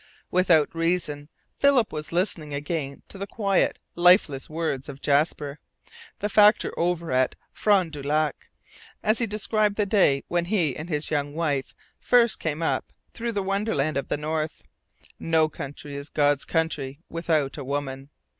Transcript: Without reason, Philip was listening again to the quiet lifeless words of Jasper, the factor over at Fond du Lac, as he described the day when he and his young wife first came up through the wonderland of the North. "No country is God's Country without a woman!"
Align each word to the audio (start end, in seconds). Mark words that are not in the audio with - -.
Without 0.31 0.73
reason, 0.73 1.29
Philip 1.59 1.93
was 1.93 2.11
listening 2.11 2.55
again 2.55 3.03
to 3.07 3.19
the 3.19 3.27
quiet 3.27 3.77
lifeless 3.93 4.49
words 4.49 4.89
of 4.89 4.99
Jasper, 4.99 5.59
the 6.17 6.27
factor 6.27 6.73
over 6.75 7.11
at 7.11 7.35
Fond 7.53 7.91
du 7.91 8.01
Lac, 8.01 8.49
as 9.03 9.19
he 9.19 9.27
described 9.27 9.75
the 9.75 9.85
day 9.85 10.23
when 10.27 10.45
he 10.45 10.75
and 10.75 10.89
his 10.89 11.11
young 11.11 11.35
wife 11.35 11.75
first 11.99 12.39
came 12.39 12.63
up 12.63 12.91
through 13.13 13.33
the 13.33 13.43
wonderland 13.43 13.95
of 13.95 14.07
the 14.07 14.17
North. 14.17 14.63
"No 15.19 15.47
country 15.47 15.95
is 15.95 16.09
God's 16.09 16.45
Country 16.45 16.99
without 17.07 17.55
a 17.55 17.63
woman!" 17.63 18.09